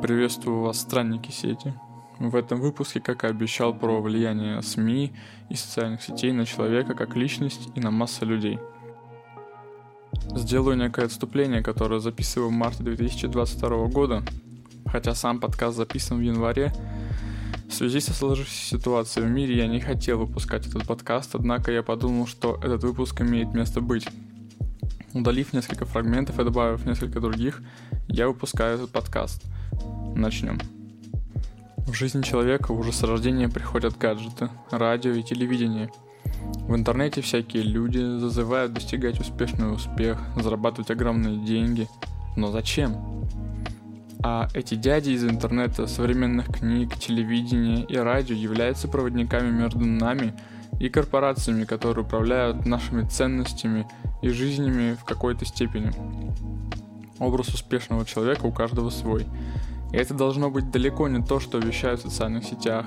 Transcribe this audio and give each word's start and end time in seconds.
Приветствую 0.00 0.60
вас, 0.60 0.80
странники 0.80 1.32
сети. 1.32 1.74
В 2.20 2.36
этом 2.36 2.60
выпуске, 2.60 3.00
как 3.00 3.24
и 3.24 3.26
обещал, 3.26 3.74
про 3.74 4.00
влияние 4.00 4.62
СМИ 4.62 5.12
и 5.48 5.56
социальных 5.56 6.02
сетей 6.02 6.30
на 6.30 6.46
человека 6.46 6.94
как 6.94 7.16
личность 7.16 7.68
и 7.74 7.80
на 7.80 7.90
массу 7.90 8.24
людей. 8.24 8.60
Сделаю 10.36 10.76
некое 10.76 11.06
отступление, 11.06 11.64
которое 11.64 11.98
записываю 11.98 12.50
в 12.50 12.52
марте 12.52 12.84
2022 12.84 13.86
года, 13.86 14.22
хотя 14.86 15.16
сам 15.16 15.40
подкаст 15.40 15.76
записан 15.76 16.18
в 16.18 16.22
январе. 16.22 16.72
В 17.68 17.74
связи 17.74 17.98
со 17.98 18.14
сложившейся 18.14 18.76
ситуацией 18.78 19.26
в 19.26 19.30
мире 19.30 19.56
я 19.56 19.66
не 19.66 19.80
хотел 19.80 20.18
выпускать 20.18 20.68
этот 20.68 20.86
подкаст, 20.86 21.34
однако 21.34 21.72
я 21.72 21.82
подумал, 21.82 22.28
что 22.28 22.56
этот 22.62 22.84
выпуск 22.84 23.20
имеет 23.20 23.52
место 23.52 23.80
быть. 23.80 24.06
Удалив 25.12 25.52
несколько 25.52 25.86
фрагментов 25.86 26.38
и 26.38 26.44
добавив 26.44 26.86
несколько 26.86 27.18
других, 27.18 27.62
я 28.06 28.28
выпускаю 28.28 28.76
этот 28.76 28.90
подкаст– 28.92 29.42
Начнем. 30.18 30.58
В 31.86 31.94
жизни 31.94 32.22
человека 32.22 32.72
уже 32.72 32.92
с 32.92 33.04
рождения 33.04 33.48
приходят 33.48 33.96
гаджеты, 33.96 34.50
радио 34.68 35.12
и 35.12 35.22
телевидение. 35.22 35.92
В 36.66 36.74
интернете 36.74 37.20
всякие 37.20 37.62
люди 37.62 37.98
зазывают 38.18 38.72
достигать 38.72 39.20
успешный 39.20 39.72
успех, 39.72 40.20
зарабатывать 40.34 40.90
огромные 40.90 41.38
деньги. 41.46 41.86
Но 42.36 42.50
зачем? 42.50 42.96
А 44.20 44.48
эти 44.54 44.74
дяди 44.74 45.10
из 45.10 45.24
интернета, 45.24 45.86
современных 45.86 46.48
книг, 46.48 46.96
телевидения 46.98 47.84
и 47.84 47.96
радио 47.96 48.34
являются 48.34 48.88
проводниками 48.88 49.52
между 49.52 49.84
нами 49.84 50.34
и 50.80 50.88
корпорациями, 50.88 51.64
которые 51.64 52.04
управляют 52.04 52.66
нашими 52.66 53.06
ценностями 53.06 53.86
и 54.20 54.30
жизнями 54.30 54.94
в 54.94 55.04
какой-то 55.04 55.44
степени. 55.44 55.92
Образ 57.20 57.50
успешного 57.50 58.04
человека 58.04 58.46
у 58.46 58.52
каждого 58.52 58.90
свой– 58.90 59.24
и 59.92 59.96
это 59.96 60.14
должно 60.14 60.50
быть 60.50 60.70
далеко 60.70 61.08
не 61.08 61.22
то, 61.22 61.40
что 61.40 61.58
вещают 61.58 62.00
в 62.00 62.10
социальных 62.10 62.44
сетях, 62.44 62.86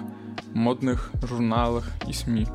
модных 0.54 1.12
журналах 1.24 1.90
и 2.08 2.14
СМИ. 2.14 2.48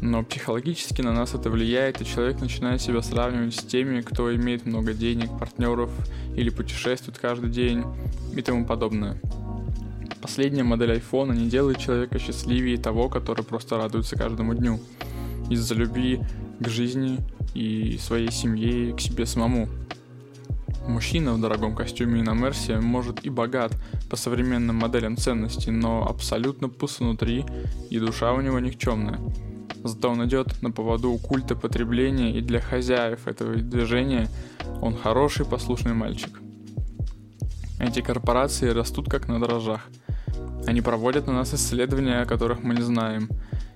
Но 0.00 0.22
психологически 0.22 1.02
на 1.02 1.12
нас 1.12 1.34
это 1.34 1.50
влияет, 1.50 2.00
и 2.00 2.06
человек 2.06 2.40
начинает 2.40 2.80
себя 2.80 3.02
сравнивать 3.02 3.56
с 3.56 3.64
теми, 3.64 4.00
кто 4.00 4.34
имеет 4.34 4.64
много 4.64 4.94
денег, 4.94 5.36
партнеров 5.38 5.90
или 6.36 6.50
путешествует 6.50 7.18
каждый 7.18 7.50
день 7.50 7.84
и 8.34 8.42
тому 8.42 8.64
подобное. 8.64 9.20
Последняя 10.22 10.62
модель 10.62 10.92
айфона 10.92 11.32
не 11.32 11.48
делает 11.48 11.78
человека 11.78 12.18
счастливее 12.18 12.78
того, 12.78 13.08
который 13.08 13.44
просто 13.44 13.76
радуется 13.76 14.16
каждому 14.16 14.54
дню. 14.54 14.78
Из-за 15.50 15.74
любви 15.74 16.20
к 16.60 16.68
жизни 16.68 17.18
и 17.54 17.98
своей 17.98 18.30
семье 18.30 18.90
и 18.90 18.92
к 18.92 19.00
себе 19.00 19.26
самому. 19.26 19.68
Мужчина 20.88 21.34
в 21.34 21.40
дорогом 21.40 21.76
костюме 21.76 22.20
и 22.20 22.22
на 22.22 22.32
Мерсе 22.32 22.80
может 22.80 23.22
и 23.24 23.28
богат 23.28 23.72
по 24.08 24.16
современным 24.16 24.76
моделям 24.76 25.18
ценностей, 25.18 25.70
но 25.70 26.08
абсолютно 26.08 26.70
пуст 26.70 27.00
внутри, 27.00 27.44
и 27.90 27.98
душа 27.98 28.32
у 28.32 28.40
него 28.40 28.58
никчемная. 28.58 29.20
Зато 29.84 30.08
он 30.08 30.24
идет 30.26 30.62
на 30.62 30.70
поводу 30.70 31.10
у 31.10 31.18
культа 31.18 31.54
потребления, 31.54 32.32
и 32.32 32.40
для 32.40 32.60
хозяев 32.60 33.28
этого 33.28 33.56
движения 33.56 34.28
он 34.80 34.96
хороший 34.96 35.44
послушный 35.44 35.92
мальчик. 35.92 36.40
Эти 37.78 38.00
корпорации 38.00 38.70
растут 38.70 39.10
как 39.10 39.28
на 39.28 39.38
дрожжах. 39.38 39.82
Они 40.66 40.80
проводят 40.80 41.26
на 41.26 41.34
нас 41.34 41.52
исследования, 41.52 42.22
о 42.22 42.26
которых 42.26 42.62
мы 42.62 42.74
не 42.74 42.82
знаем. 42.82 43.28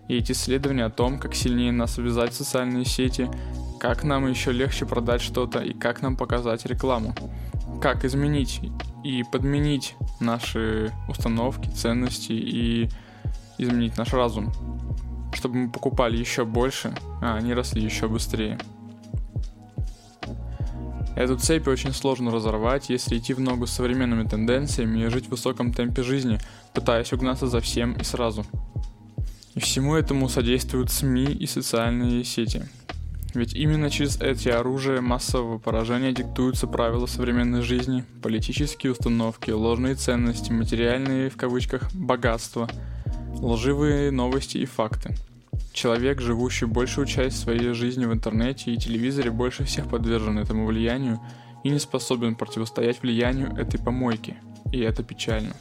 И 0.09 0.17
эти 0.17 0.33
исследования 0.33 0.87
о 0.87 0.91
том, 0.91 1.19
как 1.19 1.35
сильнее 1.35 1.73
нас 1.73 1.95
связать 1.95 2.35
социальные 2.35 2.87
сети, 2.87 3.31
как 3.83 4.05
нам 4.05 4.29
еще 4.29 4.53
легче 4.53 4.87
продать 4.87 5.21
что-то 5.21 5.59
и 5.59 5.73
как 5.73 6.03
нам 6.03 6.17
показать 6.17 6.65
рекламу. 6.67 7.17
Как 7.81 8.05
изменить 8.05 8.61
и 9.03 9.25
подменить 9.25 9.97
наши 10.21 10.93
установки, 11.09 11.69
ценности 11.69 12.31
и 12.31 12.89
изменить 13.59 13.99
наш 13.99 14.13
разум, 14.13 14.53
чтобы 15.35 15.57
мы 15.57 15.69
покупали 15.69 16.17
еще 16.17 16.45
больше, 16.45 16.95
а 17.21 17.35
они 17.35 17.55
росли 17.55 17.83
еще 17.83 18.07
быстрее. 18.07 18.57
Эту 21.17 21.37
цепь 21.37 21.67
очень 21.67 21.93
сложно 21.93 22.31
разорвать, 22.31 22.89
если 22.89 23.19
идти 23.19 23.35
в 23.35 23.41
ногу 23.41 23.67
с 23.67 23.73
современными 23.73 24.29
тенденциями 24.29 25.01
и 25.01 25.09
жить 25.09 25.27
в 25.27 25.31
высоком 25.33 25.73
темпе 25.73 26.05
жизни, 26.05 26.39
пытаясь 26.73 27.13
угнаться 27.13 27.49
за 27.49 27.61
всем 27.61 27.95
и 27.95 28.05
сразу. 28.05 28.47
И 29.57 29.61
всему 29.61 29.97
этому 29.97 30.29
содействуют 30.29 30.93
СМИ 30.93 31.25
и 31.25 31.49
социальные 31.49 32.23
сети– 32.23 32.65
ведь 33.35 33.55
именно 33.55 33.91
через 33.91 34.21
эти 34.21 34.49
оружия 34.51 35.01
массового 35.01 35.59
поражения 35.59 36.13
диктуются 36.13 36.67
правила 36.67 37.07
современной 37.07 37.63
жизни, 37.63 38.05
политические 38.23 38.93
установки, 38.93 39.51
ложные 39.51 39.95
ценности, 39.95 40.53
материальные, 40.53 41.31
в 41.31 41.37
кавычках, 41.37 41.93
богатства, 41.95 42.69
лживые 43.41 44.11
новости 44.11 44.59
и 44.59 44.67
факты. 44.67 45.17
Человек, 45.73 46.21
живущий 46.21 46.67
большую 46.67 47.07
часть 47.07 47.41
своей 47.41 47.73
жизни 47.73 48.05
в 48.05 48.13
интернете 48.13 48.73
и 48.73 48.77
телевизоре, 48.77 49.31
больше 49.31 49.65
всех 49.65 49.89
подвержен 49.89 50.39
этому 50.39 50.67
влиянию 50.67 51.19
и 51.65 51.71
не 51.71 51.79
способен 51.79 52.35
противостоять 52.35 53.01
влиянию 53.01 53.55
этой 53.57 53.81
помойки. 53.81 54.37
И 54.71 54.81
это 54.81 55.03
печально. 55.03 55.55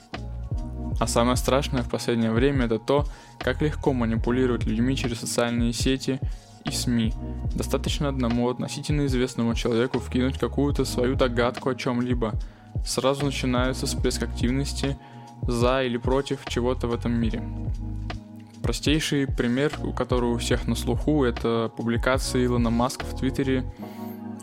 А 1.00 1.08
самое 1.08 1.38
страшное 1.38 1.84
в 1.84 1.90
последнее 1.90 2.32
время 2.32 2.66
это 2.66 2.78
то, 2.78 3.06
как 3.40 3.62
легко 3.62 3.94
манипулировать 3.94 4.66
людьми 4.66 4.96
через 4.98 5.20
социальные 5.20 5.72
сети 5.74 6.20
и 6.66 6.72
СМИ. 6.72 7.14
Достаточно 7.56 8.10
одному 8.10 8.50
относительно 8.50 9.06
известному 9.06 9.56
человеку 9.56 10.00
вкинуть 10.00 10.38
какую-то 10.38 10.86
свою 10.86 11.16
догадку 11.16 11.70
о 11.70 11.76
чем-либо. 11.76 12.34
Сразу 12.86 13.26
начинаются 13.26 13.86
всплеск 13.86 14.24
активности 14.24 14.98
за 15.48 15.84
или 15.84 15.98
против 15.98 16.46
чего-то 16.46 16.88
в 16.88 16.94
этом 16.94 17.14
мире. 17.14 17.44
Простейший 18.62 19.28
пример, 19.28 19.72
который 19.96 20.30
у 20.30 20.38
всех 20.38 20.68
на 20.68 20.76
слуху, 20.76 21.24
это 21.24 21.72
публикация 21.76 22.46
Илона 22.46 22.70
Маска 22.70 23.06
в 23.06 23.18
Твиттере. 23.18 23.64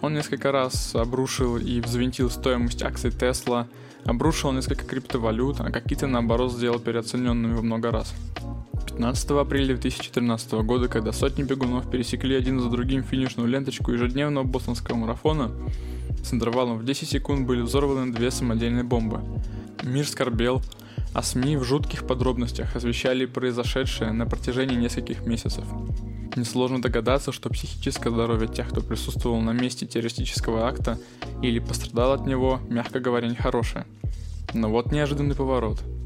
Он 0.02 0.14
несколько 0.14 0.52
раз 0.52 0.94
обрушил 0.94 1.56
и 1.56 1.80
взвинтил 1.80 2.30
стоимость 2.30 2.82
акций 2.82 3.10
Тесла, 3.10 3.68
обрушил 4.04 4.52
несколько 4.52 4.84
криптовалют, 4.84 5.60
а 5.60 5.70
какие-то 5.70 6.06
наоборот 6.06 6.52
сделал 6.52 6.80
переоцененными 6.80 7.54
во 7.54 7.62
много 7.62 7.90
раз. 7.90 8.12
15 8.98 9.30
апреля 9.30 9.76
2014 9.76 10.52
года, 10.64 10.88
когда 10.88 11.12
сотни 11.12 11.44
бегунов 11.44 11.88
пересекли 11.88 12.34
один 12.34 12.58
за 12.58 12.68
другим 12.68 13.04
финишную 13.04 13.48
ленточку 13.48 13.92
ежедневного 13.92 14.42
бостонского 14.42 14.96
марафона, 14.96 15.52
с 16.24 16.34
интервалом 16.34 16.78
в 16.78 16.84
10 16.84 17.08
секунд 17.08 17.46
были 17.46 17.60
взорваны 17.60 18.12
две 18.12 18.32
самодельные 18.32 18.82
бомбы. 18.82 19.20
Мир 19.84 20.04
скорбел, 20.04 20.62
а 21.14 21.22
СМИ 21.22 21.58
в 21.58 21.62
жутких 21.62 22.08
подробностях 22.08 22.74
освещали 22.74 23.24
произошедшее 23.26 24.10
на 24.10 24.26
протяжении 24.26 24.74
нескольких 24.74 25.24
месяцев. 25.24 25.64
Несложно 26.34 26.82
догадаться, 26.82 27.30
что 27.30 27.50
психическое 27.50 28.10
здоровье 28.10 28.48
тех, 28.48 28.68
кто 28.68 28.80
присутствовал 28.80 29.40
на 29.40 29.52
месте 29.52 29.86
террористического 29.86 30.66
акта 30.66 30.98
или 31.40 31.60
пострадал 31.60 32.14
от 32.14 32.26
него, 32.26 32.58
мягко 32.68 32.98
говоря, 32.98 33.28
нехорошее. 33.28 33.86
Но 34.54 34.68
вот 34.68 34.90
неожиданный 34.90 35.36
поворот– 35.36 35.80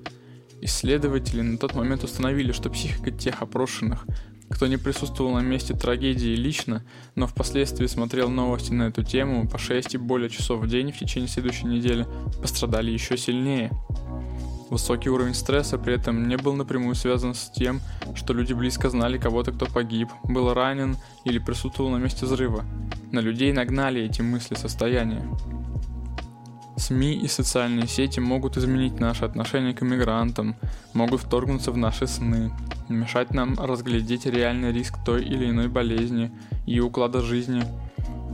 Исследователи 0.65 1.41
на 1.41 1.59
тот 1.59 1.75
момент 1.75 2.05
установили, 2.05 2.53
что 2.53 2.71
психика 2.71 3.11
тех 3.11 3.43
опрошенных, 3.43 4.06
кто 4.49 4.69
не 4.69 4.77
присутствовал 4.77 5.34
на 5.34 5.41
месте 5.41 5.75
трагедии 5.75 6.37
лично, 6.37 6.84
но 7.17 7.27
впоследствии 7.27 7.89
смотрел 7.89 8.31
новости 8.31 8.73
на 8.73 8.84
эту 8.84 9.03
тему 9.03 9.49
по 9.49 9.59
6 9.59 9.95
и 9.95 9.99
более 9.99 10.31
часов 10.31 10.61
в 10.61 10.69
день 10.69 10.93
в 10.93 10.99
течение 10.99 11.28
следующей 11.28 11.67
недели, 11.67 12.06
пострадали 12.41 12.93
еще 12.93 13.17
сильнее. 13.17 13.73
Высокий 14.71 15.11
уровень 15.11 15.34
стресса 15.34 15.78
при 15.78 15.95
этом 15.95 16.28
не 16.28 16.37
был 16.37 16.55
напрямую 16.55 16.94
связан 16.94 17.34
с 17.34 17.50
тем, 17.50 17.81
что 18.15 18.33
люди 18.33 18.53
близко 18.53 18.89
знали 18.89 19.19
кого-то, 19.19 19.50
кто 19.50 19.67
погиб, 19.67 20.11
был 20.23 20.55
ранен 20.55 20.97
или 21.25 21.41
присутствовал 21.41 21.91
на 21.91 21.97
месте 21.97 22.25
взрыва. 22.25 22.65
На 23.11 23.19
людей 23.19 23.53
нагнали 23.53 24.00
эти 24.00 24.23
мысли 24.23 24.55
состояния. 24.55 25.27
СМИ 26.77 27.15
и 27.15 27.28
социальные 27.28 27.87
сети 27.87 28.21
могут 28.21 28.56
изменить 28.56 28.99
наше 28.99 29.25
отношение 29.25 29.75
к 29.75 29.82
иммигрантам, 29.82 30.56
могут 30.94 31.20
вторгнуться 31.20 31.70
в 31.70 31.76
наши 31.76 32.06
сны, 32.06 32.50
мешать 32.88 33.32
нам 33.32 33.58
разглядеть 33.58 34.26
реальный 34.26 34.73
риск 34.73 34.94
той 35.05 35.23
или 35.23 35.50
иной 35.50 35.69
болезни 35.69 36.31
и 36.67 36.81
уклада 36.81 37.20
жизни, 37.20 37.64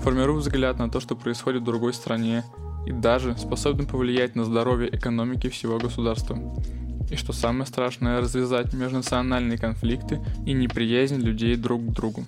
формируют 0.02 0.44
взгляд 0.44 0.78
на 0.78 0.88
то, 0.88 1.00
что 1.00 1.16
происходит 1.16 1.62
в 1.62 1.66
другой 1.66 1.92
стране, 1.92 2.44
и 2.86 2.92
даже 2.92 3.36
способны 3.36 3.86
повлиять 3.86 4.34
на 4.34 4.44
здоровье 4.44 4.88
экономики 4.94 5.48
всего 5.48 5.78
государства. 5.78 6.38
И 7.10 7.16
что 7.16 7.32
самое 7.32 7.66
страшное, 7.66 8.20
развязать 8.20 8.72
межнациональные 8.72 9.58
конфликты 9.58 10.20
и 10.46 10.52
неприязнь 10.52 11.16
людей 11.16 11.56
друг 11.56 11.86
к 11.86 11.90
другу. 11.90 12.24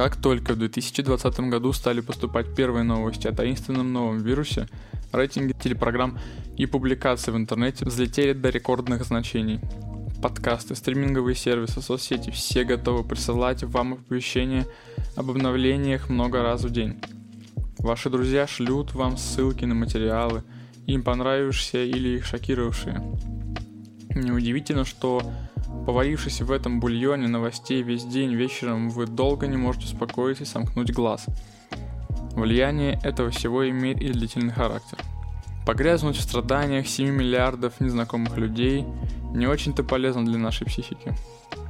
Как 0.00 0.16
только 0.16 0.54
в 0.54 0.58
2020 0.58 1.40
году 1.50 1.74
стали 1.74 2.00
поступать 2.00 2.54
первые 2.54 2.84
новости 2.84 3.26
о 3.26 3.32
таинственном 3.32 3.92
новом 3.92 4.16
вирусе, 4.20 4.66
рейтинги 5.12 5.52
телепрограмм 5.52 6.18
и 6.56 6.64
публикации 6.64 7.32
в 7.32 7.36
интернете 7.36 7.84
взлетели 7.84 8.32
до 8.32 8.48
рекордных 8.48 9.04
значений. 9.04 9.60
Подкасты, 10.22 10.74
стриминговые 10.74 11.34
сервисы, 11.34 11.82
соцсети– 11.82 12.30
все 12.32 12.64
готовы 12.64 13.04
присылать 13.04 13.62
вам 13.62 13.92
оповещения 13.92 14.66
об 15.16 15.28
обновлениях 15.28 16.08
много 16.08 16.42
раз 16.42 16.64
в 16.64 16.70
день. 16.72 16.98
Ваши 17.76 18.08
друзья 18.08 18.46
шлют 18.46 18.94
вам 18.94 19.18
ссылки 19.18 19.66
на 19.66 19.74
материалы, 19.74 20.44
им 20.86 21.02
понравившиеся 21.02 21.84
или 21.84 22.16
их 22.16 22.24
шокировавшие. 22.24 23.02
Неудивительно, 24.14 24.86
что 24.86 25.30
поварившись 25.86 26.40
в 26.40 26.50
этом 26.52 26.80
бульоне 26.80 27.28
новостей 27.28 27.82
весь 27.82 28.04
день 28.04 28.34
вечером, 28.34 28.90
вы 28.90 29.06
долго 29.06 29.46
не 29.46 29.56
можете 29.56 29.86
успокоиться 29.86 30.44
и 30.44 30.46
сомкнуть 30.46 30.92
глаз. 30.92 31.26
Влияние 32.32 33.00
этого 33.02 33.30
всего 33.30 33.68
имеет 33.68 34.00
и 34.00 34.12
длительный 34.12 34.52
характер. 34.52 34.98
Погрязнуть 35.66 36.16
в 36.16 36.22
страданиях 36.22 36.86
7 36.86 37.10
миллиардов 37.10 37.80
незнакомых 37.80 38.36
людей 38.36 38.86
не 39.32 39.46
очень-то 39.46 39.84
полезно 39.84 40.24
для 40.24 40.38
нашей 40.38 40.66
психики. 40.66 41.14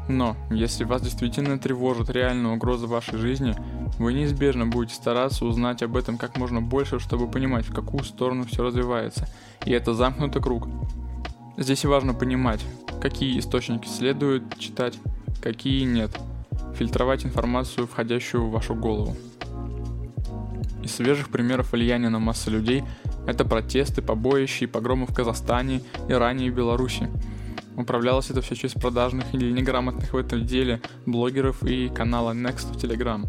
Но, 0.08 0.36
если 0.50 0.84
вас 0.84 1.02
действительно 1.02 1.58
тревожит 1.58 2.10
реальная 2.10 2.52
угроза 2.52 2.86
вашей 2.86 3.18
жизни, 3.18 3.54
вы 3.98 4.12
неизбежно 4.12 4.66
будете 4.66 4.94
стараться 4.94 5.44
узнать 5.44 5.82
об 5.82 5.96
этом 5.96 6.18
как 6.18 6.36
можно 6.36 6.60
больше, 6.60 6.98
чтобы 6.98 7.30
понимать, 7.30 7.66
в 7.66 7.74
какую 7.74 8.02
сторону 8.04 8.44
все 8.44 8.62
развивается. 8.62 9.28
И 9.64 9.72
это 9.72 9.94
замкнутый 9.94 10.42
круг. 10.42 10.68
Здесь 11.56 11.84
важно 11.84 12.14
понимать, 12.14 12.64
какие 13.00 13.38
источники 13.38 13.88
следует 13.88 14.42
читать, 14.58 14.98
какие 15.42 15.84
нет. 15.84 16.10
Фильтровать 16.74 17.24
информацию, 17.24 17.86
входящую 17.86 18.46
в 18.46 18.50
вашу 18.50 18.74
голову. 18.74 19.16
Из 20.82 20.94
свежих 20.94 21.28
примеров 21.28 21.72
влияния 21.72 22.08
на 22.08 22.18
массы 22.18 22.50
людей– 22.50 22.84
это 23.26 23.44
протесты, 23.44 24.02
побоища 24.02 24.64
и 24.64 24.68
погромы 24.68 25.06
в 25.06 25.14
Казахстане, 25.14 25.82
Иране 26.08 26.46
и 26.46 26.50
Беларуси– 26.50 27.08
Управлялось 27.80 28.28
это 28.28 28.42
все 28.42 28.54
через 28.54 28.74
продажных 28.74 29.32
или 29.34 29.50
неграмотных 29.50 30.12
в 30.12 30.16
этом 30.16 30.44
деле 30.44 30.82
блогеров 31.06 31.62
и 31.62 31.88
канала 31.88 32.32
Next 32.32 32.72
в 32.72 32.76
Telegram. 32.76 33.26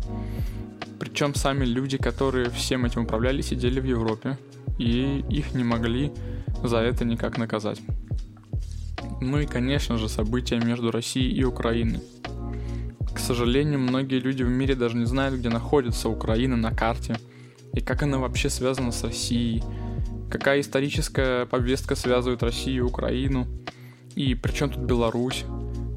Причем 0.99 1.35
сами 1.35 1.63
люди, 1.63 1.97
которые 1.97 2.49
всем 2.49 2.85
этим 2.85 3.03
управляли, 3.03 3.41
сидели 3.41 3.79
в 3.79 3.85
Европе, 3.85 4.37
и 4.77 5.23
их 5.29 5.53
не 5.53 5.63
могли 5.63 6.11
за 6.63 6.79
это 6.79 7.05
никак 7.05 7.37
наказать. 7.37 7.79
Ну 9.21 9.39
и, 9.39 9.45
конечно 9.45 9.97
же, 9.97 10.09
события 10.09 10.59
между 10.59 10.91
Россией 10.91 11.33
и 11.33 11.43
Украиной. 11.45 12.01
К 13.13 13.19
сожалению, 13.19 13.79
многие 13.79 14.19
люди 14.19 14.43
в 14.43 14.49
мире 14.49 14.75
даже 14.75 14.97
не 14.97 15.05
знают, 15.05 15.35
где 15.35 15.47
находится 15.47 16.09
Украина 16.09 16.57
на 16.57 16.75
карте, 16.75 17.17
и 17.73 17.79
как 17.79 18.03
она 18.03 18.17
вообще 18.17 18.49
связана 18.49 18.91
с 18.91 19.03
Россией, 19.03 19.63
какая 20.29 20.59
историческая 20.59 21.45
повестка 21.45 21.95
связывает 21.95 22.43
Россию 22.43 22.83
и 22.83 22.87
Украину– 22.87 23.47
и 24.15 24.35
причем 24.35 24.69
тут 24.69 24.83
Беларусь? 24.83 25.45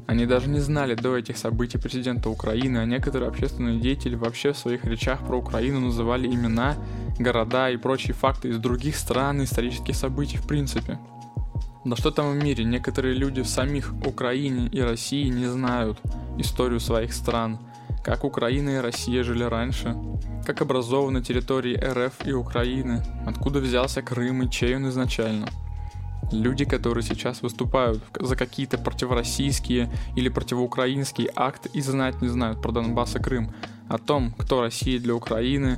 Они 0.07 0.25
даже 0.25 0.49
не 0.49 0.59
знали 0.59 0.93
до 0.93 1.17
этих 1.17 1.37
событий 1.37 1.77
президента 1.77 2.29
Украины, 2.29 2.77
а 2.77 2.85
некоторые 2.85 3.27
общественные 3.27 3.79
деятели 3.79 4.15
вообще 4.15 4.53
в 4.53 4.57
своих 4.57 4.85
речах 4.85 5.25
про 5.25 5.37
Украину 5.37 5.79
называли 5.79 6.27
имена, 6.27 6.75
города 7.19 7.69
и 7.69 7.77
прочие 7.77 8.13
факты 8.13 8.49
из 8.49 8.59
других 8.59 8.95
стран 8.95 9.41
и 9.41 9.45
исторических 9.45 9.95
событий 9.95 10.37
в 10.37 10.47
принципе. 10.47 10.99
Да 11.85 11.95
что 11.95 12.11
там 12.11 12.31
в 12.31 12.43
мире, 12.43 12.63
некоторые 12.63 13.13
люди 13.13 13.41
в 13.41 13.47
самих 13.47 13.93
Украине 14.05 14.67
и 14.67 14.81
России 14.81 15.29
не 15.29 15.45
знают 15.45 15.99
историю 16.37 16.79
своих 16.79 17.13
стран, 17.13 17.59
как 18.03 18.23
Украина 18.23 18.69
и 18.69 18.81
Россия 18.81 19.23
жили 19.23 19.43
раньше, 19.43 19.95
как 20.45 20.61
образованы 20.61 21.21
территории 21.21 21.75
РФ 21.75 22.25
и 22.25 22.33
Украины, 22.33 23.03
откуда 23.25 23.59
взялся 23.59 24.01
Крым 24.01 24.43
и 24.43 24.49
чей 24.49 24.75
он 24.75 24.89
изначально– 24.89 25.47
Люди, 26.31 26.65
которые 26.65 27.03
сейчас 27.03 27.41
выступают 27.41 28.03
за 28.19 28.35
какие-то 28.35 28.77
противороссийские 28.77 29.89
или 30.15 30.29
противоукраинские 30.29 31.29
акты 31.35 31.69
и 31.73 31.81
знать 31.81 32.21
не 32.21 32.27
знают 32.29 32.61
про 32.61 32.71
Донбасс 32.71 33.15
и 33.15 33.19
Крым, 33.19 33.53
о 33.89 33.97
том, 33.97 34.33
кто 34.37 34.61
Россия 34.61 34.99
для 34.99 35.13
Украины. 35.13 35.77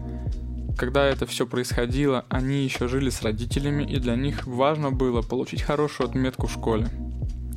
Когда 0.78 1.08
это 1.08 1.26
все 1.26 1.48
происходило, 1.48 2.24
они 2.30 2.64
еще 2.64 2.88
жили 2.88 3.10
с 3.10 3.24
родителями, 3.24 3.84
и 3.84 3.98
для 3.98 4.16
них 4.16 4.46
важно 4.46 4.92
было 4.92 5.24
получить 5.24 5.64
хорошую 5.64 6.08
отметку 6.08 6.46
в 6.46 6.52
школе. 6.52 6.88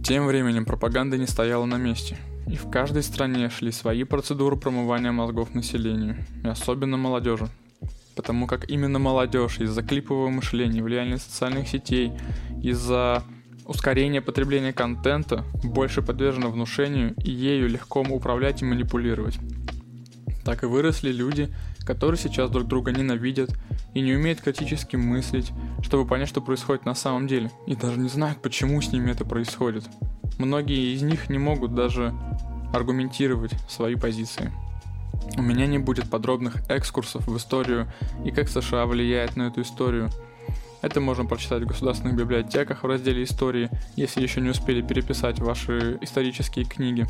Тем 0.02 0.26
временем 0.26 0.64
пропаганда 0.64 1.18
не 1.18 1.26
стояла 1.26 1.66
на 1.66 1.76
месте, 1.76 2.16
и 2.46 2.56
в 2.56 2.70
каждой 2.70 3.02
стране 3.02 3.50
шли 3.50 3.72
свои 3.72 4.04
процедуры 4.04 4.56
промывания 4.56 5.12
мозгов 5.12 5.54
населению, 5.54 6.16
и 6.42 6.48
особенно 6.48 6.96
молодежи, 6.96 7.48
потому 8.16 8.46
как 8.46 8.70
именно 8.70 8.98
молодежь 8.98 9.58
из-за 9.58 9.82
клипового 9.82 10.30
мышления, 10.30 10.82
влияния 10.82 11.18
социальных 11.18 11.68
сетей, 11.68 12.12
из-за 12.62 13.22
ускорения 13.66 14.22
потребления 14.22 14.72
контента 14.72 15.44
больше 15.62 16.00
подвержена 16.00 16.48
внушению 16.48 17.14
и 17.22 17.30
ею 17.30 17.68
легко 17.68 18.00
управлять 18.00 18.62
и 18.62 18.64
манипулировать. 18.64 19.38
Так 20.42 20.62
и 20.62 20.66
выросли 20.66 21.12
люди, 21.12 21.50
которые 21.90 22.20
сейчас 22.20 22.48
друг 22.50 22.68
друга 22.68 22.92
ненавидят 22.92 23.50
и 23.94 24.00
не 24.00 24.14
умеют 24.14 24.40
критически 24.40 24.94
мыслить, 24.94 25.50
чтобы 25.82 26.06
понять, 26.06 26.28
что 26.28 26.40
происходит 26.40 26.84
на 26.84 26.94
самом 26.94 27.26
деле, 27.26 27.50
и 27.66 27.74
даже 27.74 27.98
не 27.98 28.08
знают, 28.08 28.40
почему 28.40 28.80
с 28.80 28.92
ними 28.92 29.10
это 29.10 29.24
происходит. 29.24 29.88
Многие 30.38 30.94
из 30.94 31.02
них 31.02 31.28
не 31.28 31.38
могут 31.38 31.74
даже 31.74 32.14
аргументировать 32.72 33.50
свои 33.68 33.96
позиции. 33.96 34.52
У 35.36 35.42
меня 35.42 35.66
не 35.66 35.80
будет 35.80 36.08
подробных 36.08 36.62
экскурсов 36.70 37.26
в 37.26 37.36
историю 37.36 37.92
и 38.24 38.30
как 38.30 38.48
США 38.48 38.86
влияет 38.86 39.34
на 39.34 39.48
эту 39.48 39.62
историю. 39.62 40.10
Это 40.82 41.00
можно 41.00 41.24
прочитать 41.24 41.64
в 41.64 41.66
государственных 41.66 42.14
библиотеках 42.14 42.84
в 42.84 42.86
разделе 42.86 43.24
истории, 43.24 43.68
если 43.96 44.22
еще 44.22 44.40
не 44.40 44.50
успели 44.50 44.80
переписать 44.80 45.40
ваши 45.40 45.98
исторические 46.02 46.66
книги. 46.66 47.08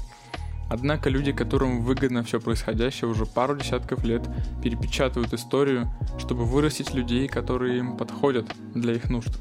Однако 0.70 1.10
люди, 1.10 1.32
которым 1.32 1.82
выгодно 1.82 2.22
все 2.22 2.40
происходящее, 2.40 3.10
уже 3.10 3.26
пару 3.26 3.56
десятков 3.56 4.04
лет 4.04 4.22
перепечатывают 4.62 5.34
историю, 5.34 5.90
чтобы 6.18 6.44
вырастить 6.44 6.94
людей, 6.94 7.28
которые 7.28 7.80
им 7.80 7.96
подходят 7.96 8.46
для 8.74 8.94
их 8.94 9.10
нужд. 9.10 9.36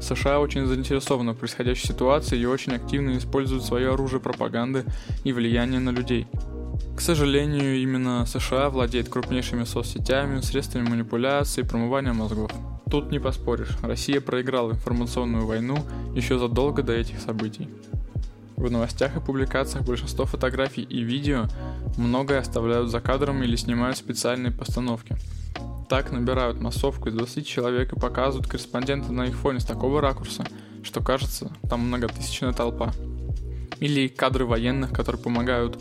США 0.00 0.40
очень 0.40 0.66
заинтересованы 0.66 1.32
в 1.32 1.36
происходящей 1.36 1.86
ситуации 1.86 2.38
и 2.38 2.46
очень 2.46 2.72
активно 2.72 3.16
используют 3.18 3.64
свое 3.64 3.92
оружие 3.92 4.20
пропаганды 4.20 4.84
и 5.22 5.32
влияние 5.32 5.80
на 5.80 5.90
людей– 5.90 6.26
к 7.00 7.02
сожалению, 7.02 7.78
именно 7.78 8.26
США 8.26 8.68
владеет 8.68 9.08
крупнейшими 9.08 9.64
соцсетями, 9.64 10.42
средствами 10.42 10.86
манипуляции 10.86 11.62
и 11.62 11.64
промывания 11.64 12.12
мозгов. 12.12 12.50
Тут 12.90 13.10
не 13.10 13.18
поспоришь, 13.18 13.70
Россия 13.80 14.20
проиграла 14.20 14.72
информационную 14.72 15.46
войну 15.46 15.78
еще 16.14 16.38
задолго 16.38 16.82
до 16.82 16.92
этих 16.92 17.18
событий. 17.20 17.68
В 18.60 18.70
новостях 18.70 19.16
и 19.16 19.20
публикациях 19.20 19.84
большинство 19.84 20.26
фотографий 20.26 20.82
и 20.82 21.02
видео 21.02 21.46
многое 21.96 22.40
оставляют 22.40 22.90
за 22.90 23.00
кадром 23.00 23.42
или 23.42 23.56
снимают 23.56 23.96
специальные 23.96 24.52
постановки. 24.52 25.16
Так 25.88 26.12
набирают 26.12 26.60
массовку 26.60 27.08
из 27.08 27.14
20 27.14 27.46
человек 27.46 27.92
и 27.92 27.98
показывают 27.98 28.46
корреспондента 28.46 29.12
на 29.12 29.26
их 29.26 29.34
фоне 29.34 29.60
с 29.60 29.64
такого 29.64 30.00
ракурса, 30.00 30.44
что 30.82 31.02
кажется, 31.02 31.50
там 31.68 31.80
многотысячная 31.80 32.52
толпа. 32.52 32.92
Или 33.80 34.08
кадры 34.08 34.44
военных, 34.44 34.92
которые 34.92 35.20
помогают 35.20 35.78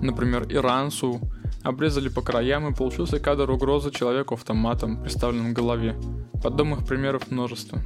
например, 0.00 0.46
иранцу, 0.48 1.20
обрезали 1.62 2.08
по 2.08 2.22
краям 2.22 2.68
и 2.68 2.74
получился 2.74 3.20
кадр 3.20 3.50
угрозы 3.50 3.90
человеку 3.90 4.34
автоматом, 4.34 5.02
приставленным 5.02 5.52
к 5.52 5.56
голове. 5.56 5.96
Подобных 6.42 6.86
примеров 6.86 7.30
множество. 7.30 7.80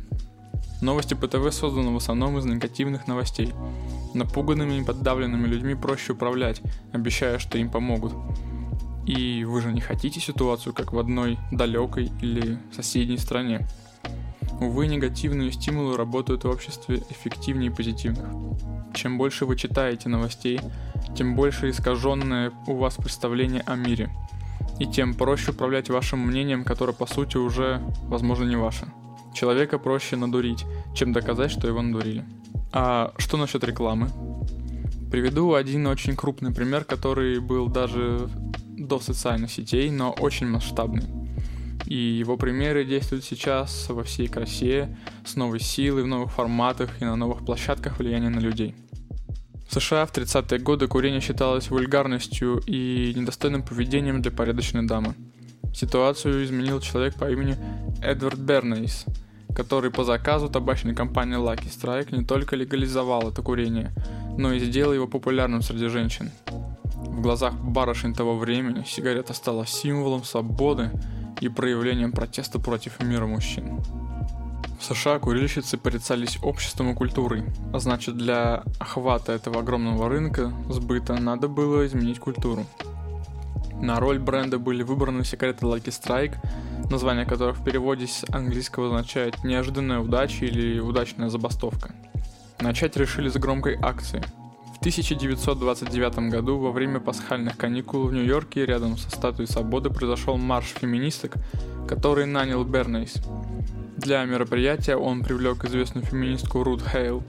Новости 0.80 1.14
ПТВ 1.14 1.52
созданы 1.52 1.92
в 1.92 1.96
основном 1.96 2.38
из 2.38 2.44
негативных 2.44 3.06
новостей. 3.06 3.52
Напуганными 4.14 4.80
и 4.80 4.85
подавленными 4.85 5.47
людьми 5.47 5.75
проще 5.75 6.12
управлять, 6.12 6.62
обещая, 6.92 7.38
что 7.38 7.59
им 7.59 7.68
помогут. 7.68 8.12
И 9.06 9.44
вы 9.44 9.61
же 9.61 9.73
не 9.73 9.80
хотите 9.80 10.21
ситуацию, 10.21 10.73
как 10.73 10.92
в 10.92 10.99
одной 10.99 11.38
далекой 11.52 12.11
или 12.23 12.59
соседней 12.73 13.18
стране. 13.18 13.66
Увы, 14.61 14.87
негативные 14.87 15.50
стимулы 15.50 15.97
работают 15.97 16.44
в 16.44 16.49
обществе 16.49 17.02
эффективнее 17.11 17.71
позитивных. 17.71 18.28
Чем 18.94 19.18
больше 19.18 19.47
вы 19.47 19.56
читаете 19.56 20.09
новостей, 20.09 20.61
тем 21.16 21.35
больше 21.35 21.71
искаженное 21.71 22.52
у 22.68 22.76
вас 22.76 22.94
представление 22.94 23.62
о 23.62 23.75
мире. 23.75 24.11
И 24.78 24.87
тем 24.87 25.14
проще 25.14 25.50
управлять 25.50 25.90
вашим 25.90 26.21
мнением, 26.21 26.64
которое 26.64 26.92
по 26.92 27.06
сути 27.06 27.37
уже, 27.37 27.83
возможно, 28.04 28.44
не 28.44 28.56
ваше. 28.56 28.87
Человека 29.35 29.78
проще 29.78 30.14
надурить, 30.16 30.64
чем 30.94 31.12
доказать, 31.12 31.50
что 31.50 31.66
его 31.66 31.83
надурили. 31.83 32.25
А 32.76 33.12
что 33.19 33.37
насчет 33.37 33.62
рекламы? 33.62 34.11
Приведу 35.09 35.54
один 35.54 35.87
очень 35.87 36.16
крупный 36.16 36.52
пример, 36.52 36.85
который 36.85 37.38
был 37.38 37.69
даже 37.69 38.28
до 38.76 38.99
социальных 38.99 39.52
сетей, 39.52 39.93
но 39.93 40.11
очень 40.11 40.49
масштабный. 40.49 41.04
И 41.87 41.95
его 41.95 42.37
примеры 42.37 42.85
действуют 42.85 43.25
сейчас 43.25 43.88
во 43.88 44.02
всей 44.02 44.26
красе, 44.26 44.99
с 45.25 45.37
новой 45.37 45.61
силой, 45.61 46.02
в 46.02 46.09
новых 46.09 46.33
форматах 46.33 47.00
и 47.00 47.04
на 47.04 47.14
новых 47.14 47.45
площадках 47.45 48.00
влияния 48.00 48.28
на 48.28 48.40
людей. 48.40 48.75
В 49.69 49.73
США 49.73 50.04
в 50.04 50.12
30-е 50.12 50.59
годы 50.59 50.88
курение 50.88 51.21
считалось 51.21 51.71
вульгарностью 51.71 52.61
и 52.66 53.14
недостойным 53.14 53.62
поведением 53.62 54.21
для 54.21 54.33
порядочной 54.33 54.85
дамы. 54.85 55.14
Ситуацию 55.73 56.43
изменил 56.43 56.81
человек 56.81 57.14
по 57.14 57.31
имени 57.31 57.57
Эдвард 58.02 58.40
Бернейс, 58.40 59.04
который 59.54 59.90
по 59.90 60.04
заказу 60.04 60.49
табачной 60.49 60.94
компании 60.94 61.38
Lucky 61.38 61.68
Strike 61.68 62.16
не 62.16 62.25
только 62.25 62.56
легализовал 62.56 63.28
это 63.28 63.42
курение, 63.42 63.92
но 64.37 64.52
и 64.52 64.58
сделал 64.58 64.92
его 64.92 65.06
популярным 65.06 65.62
среди 65.62 65.88
женщин. 65.88 66.30
В 66.96 67.20
глазах 67.20 67.54
барышень 67.54 68.14
того 68.14 68.37
времени 68.37 68.84
сигарета 68.84 69.34
стала 69.34 69.66
символом 69.66 70.25
свободы 70.25 70.90
и 71.40 71.49
проявлением 71.49 72.12
протеста 72.12 72.58
против 72.58 73.00
мира 73.02 73.26
мужчин. 73.26 73.80
В 74.80 74.84
США 74.84 75.18
курильщицы 75.18 75.78
порицались 75.78 76.38
обществом 76.42 76.90
и 76.90 76.94
культурой, 76.94 77.44
а 77.73 77.78
значит 77.78 78.16
для 78.16 78.64
охвата 78.78 79.32
этого 79.32 79.61
огромного 79.61 80.08
рынка 80.08 80.52
сбыта 80.68 81.14
надо 81.14 81.49
было 81.49 81.87
изменить 81.87 82.18
культуру. 82.18 82.66
На 83.80 84.00
роль 84.00 84.18
бренда 84.18 84.58
были 84.58 84.82
выбраны 84.82 85.25
сигареты 85.25 85.66
Lucky 85.66 85.87
Strike, 85.87 86.37
название 86.90 87.24
которых 87.24 87.58
в 87.58 87.64
переводе 87.64 88.06
с 88.06 88.24
английского 88.32 88.86
означает 88.86 89.42
«неожиданная 89.44 90.00
удача» 90.00 90.44
или 90.44 90.78
«удачная 90.78 91.28
забастовка». 91.28 91.94
Начать 92.60 92.96
решили 92.96 93.28
с 93.28 93.34
громкой 93.34 93.76
акции. 93.80 94.22
В 94.74 94.78
1929 94.78 96.30
году 96.30 96.58
во 96.58 96.70
время 96.70 97.00
пасхальных 97.00 97.56
каникул 97.56 98.04
в 98.04 98.12
Нью-Йорке 98.12 98.66
рядом 98.66 98.98
со 98.98 99.10
статуей 99.10 99.48
свободы 99.48 99.90
произошел 99.90 100.36
марш 100.36 100.66
феминисток, 100.66 101.34
который 101.88 102.26
нанял 102.26 102.64
Бернейс. 102.64 103.14
Для 103.96 104.24
мероприятия 104.24 104.96
он 104.96 105.22
привлек 105.22 105.64
известную 105.64 106.04
феминистку 106.04 106.62
Рут 106.62 106.82
Хейл. 106.82 107.22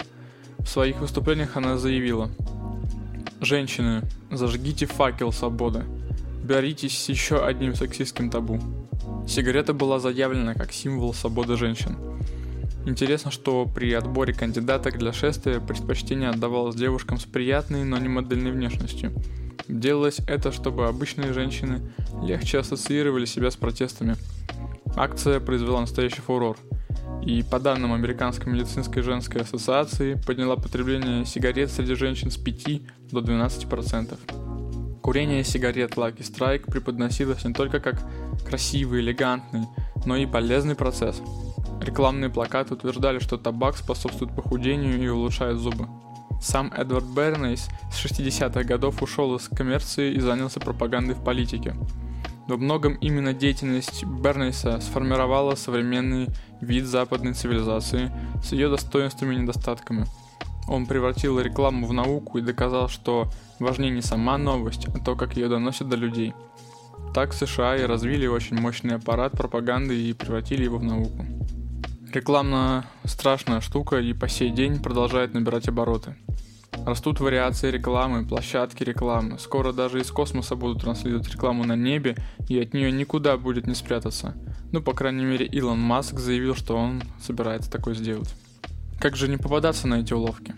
В 0.59 0.67
своих 0.67 0.99
выступлениях 0.99 1.55
она 1.55 1.77
заявила 1.77 2.29
«Женщины, 3.39 4.01
зажгите 4.31 4.85
факел 4.85 5.31
свободы. 5.31 5.83
Боритесь 6.43 6.97
с 6.97 7.09
еще 7.09 7.45
одним 7.45 7.75
сексистским 7.75 8.29
табу». 8.29 8.59
Сигарета 9.27 9.73
была 9.73 9.99
заявлена 9.99 10.53
как 10.53 10.71
символ 10.71 11.13
свободы 11.13 11.57
женщин. 11.57 11.97
Интересно, 12.85 13.31
что 13.31 13.65
при 13.65 13.91
отборе 13.93 14.33
кандидаток 14.33 14.97
для 14.97 15.11
шествия 15.11 15.59
предпочтение 15.59 16.29
отдавалось 16.29 16.75
девушкам 16.75 17.17
с 17.17 17.25
приятной, 17.25 17.83
но 17.83 17.97
не 17.97 18.07
модельной 18.07 18.51
внешностью. 18.51 19.11
Делалось 19.67 20.19
это, 20.27 20.51
чтобы 20.51 20.87
обычные 20.87 21.33
женщины 21.33 21.81
легче 22.21 22.59
ассоциировали 22.59 23.25
себя 23.25 23.49
с 23.49 23.55
протестами– 23.55 24.15
Акция 24.95 25.41
произвела 25.41 25.81
настоящий 25.81 26.21
фурор. 26.21 26.57
И 27.21 27.43
по 27.43 27.59
данным 27.59 27.93
Американской 27.93 28.51
медицинской 28.51 29.01
женской 29.01 29.41
ассоциации, 29.41 30.15
подняла 30.25 30.55
потребление 30.55 31.25
сигарет 31.25 31.71
среди 31.71 31.95
женщин 31.95 32.31
с 32.31 32.37
5 32.37 32.81
до 33.11 33.19
12%. 33.19 34.64
Курение 35.05 35.43
сигарет 35.43 35.97
Lucky 35.97 36.21
Strike 36.21 36.71
преподносилось 36.71 37.45
не 37.45 37.53
только 37.53 37.79
как 37.79 38.01
красивый, 38.43 39.01
элегантный, 39.01 39.67
но 40.03 40.15
и 40.15 40.25
полезный 40.25 40.73
процесс. 40.73 41.21
Рекламные 41.79 42.31
плакаты 42.31 42.73
утверждали, 42.73 43.19
что 43.19 43.37
табак 43.37 43.77
способствует 43.77 44.35
похудению 44.35 44.99
и 44.99 45.07
улучшает 45.07 45.59
зубы. 45.59 45.87
Сам 46.41 46.73
Эдвард 46.75 47.05
Бернейс 47.05 47.67
с 47.91 48.03
60-х 48.03 48.63
годов 48.63 49.03
ушел 49.03 49.35
из 49.35 49.47
коммерции 49.47 50.11
и 50.11 50.19
занялся 50.19 50.59
пропагандой 50.59 51.13
в 51.13 51.23
политике. 51.23 51.75
Во 52.47 52.57
многом 52.57 52.95
именно 52.95 53.31
деятельность 53.31 54.05
Бернейса 54.05 54.79
сформировала 54.79 55.53
современный 55.53 56.29
вид 56.61 56.85
западной 56.85 57.33
цивилизации 57.33 58.11
с 58.43 58.53
ее 58.53 58.69
достоинствами 58.69 59.35
и 59.35 59.37
недостатками. 59.37 60.07
Он 60.67 60.87
превратил 60.87 61.39
рекламу 61.39 61.85
в 61.85 61.93
науку 61.93 62.39
и 62.39 62.41
доказал, 62.41 62.89
что 62.89 63.29
важнее 63.59 63.91
не 63.91 64.01
сама 64.01 64.37
новость, 64.37 64.87
а 64.87 64.99
то, 65.03 65.15
как 65.15 65.37
ее 65.37 65.47
доносят 65.47 65.89
до 65.89 65.95
людей. 65.95 66.33
Так 67.13 67.33
США 67.33 67.77
и 67.77 67.83
развили 67.83 68.27
очень 68.27 68.59
мощный 68.59 68.95
аппарат 68.95 69.33
пропаганды 69.33 70.09
и 70.09 70.13
превратили 70.13 70.63
его 70.63 70.77
в 70.77 70.83
науку. 70.83 71.25
Реклама 72.13 72.85
страшная 73.05 73.61
штука 73.61 73.97
и 73.97 74.13
по 74.13 74.27
сей 74.27 74.49
день 74.49 74.81
продолжает 74.81 75.33
набирать 75.33 75.67
обороты. 75.67 76.15
Растут 76.85 77.19
вариации 77.19 77.71
рекламы, 77.71 78.25
площадки 78.25 78.83
рекламы. 78.83 79.39
Скоро 79.39 79.71
даже 79.71 80.01
из 80.01 80.11
космоса 80.11 80.55
будут 80.55 80.81
транслировать 80.81 81.29
рекламу 81.31 81.63
на 81.63 81.75
небе, 81.75 82.15
и 82.47 82.59
от 82.59 82.73
нее 82.73 82.91
никуда 82.91 83.37
будет 83.37 83.65
не 83.65 83.75
спрятаться. 83.75 84.35
Ну, 84.71 84.81
по 84.81 84.93
крайней 84.93 85.25
мере, 85.25 85.45
Илон 85.45 85.79
Маск 85.79 86.19
заявил, 86.19 86.55
что 86.55 86.75
он 86.75 87.01
собирается 87.21 87.71
такое 87.71 87.95
сделать. 87.95 88.33
Как 88.99 89.15
же 89.15 89.27
не 89.27 89.37
попадаться 89.37 89.87
на 89.87 90.01
эти 90.01 90.13
уловки? 90.13 90.53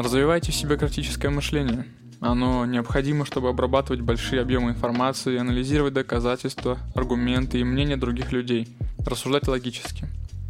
Развивайте 0.00 0.50
в 0.50 0.54
себе 0.54 0.78
критическое 0.78 1.28
мышление. 1.28 1.84
Оно 2.20 2.64
необходимо, 2.64 3.26
чтобы 3.26 3.50
обрабатывать 3.50 4.00
большие 4.00 4.40
объемы 4.40 4.70
информации, 4.70 5.36
анализировать 5.36 5.92
доказательства, 5.92 6.78
аргументы 6.94 7.60
и 7.60 7.64
мнения 7.64 7.98
других 7.98 8.32
людей, 8.32 8.66
рассуждать 9.04 9.46
логически. 9.46 10.06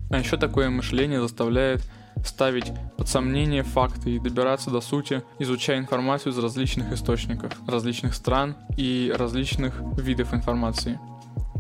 А 0.09 0.21
еще 0.21 0.37
такое 0.37 0.71
мышление 0.71 1.21
заставляет 1.21 1.83
ставить 2.25 2.71
под 2.97 3.09
сомнение 3.09 3.65
факты 3.65 4.13
и 4.13 4.21
добираться 4.21 4.71
до 4.71 4.81
сути, 4.81 5.25
изучая 5.41 5.79
информацию 5.79 6.33
из 6.33 6.39
различных 6.39 6.93
источников, 6.93 7.53
различных 7.67 8.15
стран 8.15 8.55
и 8.77 9.13
различных 9.13 9.83
видов 9.99 10.33
информации. 10.33 11.01